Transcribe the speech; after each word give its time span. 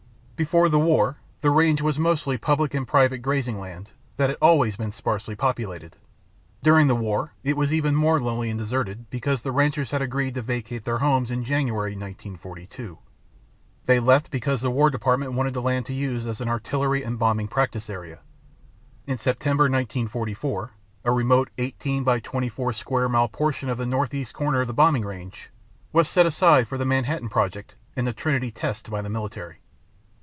Before 0.35 0.69
the 0.69 0.79
war 0.79 1.17
the 1.41 1.51
range 1.51 1.83
was 1.83 1.99
mostly 1.99 2.35
public 2.35 2.73
and 2.73 2.87
private 2.87 3.19
grazing 3.19 3.59
land 3.59 3.91
that 4.17 4.29
had 4.31 4.39
always 4.41 4.75
been 4.75 4.91
sparsely 4.91 5.35
populated. 5.35 5.97
During 6.63 6.87
the 6.87 6.95
war 6.95 7.33
it 7.43 7.55
was 7.55 7.71
even 7.71 7.93
more 7.95 8.19
lonely 8.19 8.49
and 8.49 8.57
deserted 8.57 9.07
because 9.11 9.43
the 9.43 9.51
ranchers 9.51 9.91
had 9.91 10.01
agreed 10.01 10.33
to 10.33 10.41
vacate 10.41 10.83
their 10.83 10.97
homes 10.97 11.29
in 11.29 11.43
January 11.43 11.91
1942. 11.91 12.97
They 13.85 13.99
left 13.99 14.31
because 14.31 14.61
the 14.61 14.71
War 14.71 14.89
Department 14.89 15.33
wanted 15.33 15.53
the 15.53 15.61
land 15.61 15.85
to 15.85 15.93
use 15.93 16.25
as 16.25 16.41
an 16.41 16.49
artillery 16.49 17.03
and 17.03 17.19
bombing 17.19 17.47
practice 17.47 17.87
area. 17.87 18.17
In 19.05 19.19
September 19.19 19.65
1944, 19.65 20.71
a 21.05 21.11
remote 21.11 21.51
18 21.59 22.03
by 22.03 22.19
24 22.19 22.73
square 22.73 23.07
mile 23.07 23.27
portion 23.27 23.69
of 23.69 23.77
the 23.77 23.85
north 23.85 24.11
east 24.11 24.33
corner 24.33 24.61
of 24.61 24.65
the 24.65 24.73
Bombing 24.73 25.05
Range 25.05 25.51
was 25.93 26.09
set 26.09 26.25
aside 26.25 26.67
for 26.67 26.79
the 26.79 26.85
Manhattan 26.85 27.29
Project 27.29 27.75
and 27.95 28.07
the 28.07 28.11
Trinity 28.13 28.49
test 28.49 28.89
by 28.89 29.03
the 29.03 29.09
military. 29.09 29.57